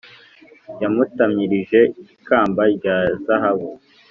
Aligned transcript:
yamutamirije 0.81 1.79
ikamba 2.15 2.61
rya 2.75 2.97
zahabu, 3.25 3.69